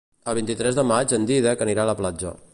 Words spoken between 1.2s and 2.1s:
Dídac anirà a la